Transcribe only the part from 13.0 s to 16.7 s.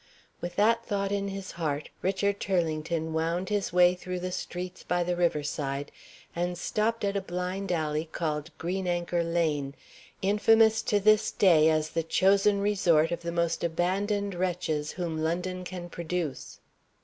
of the most abandoned wretches whom London can produce.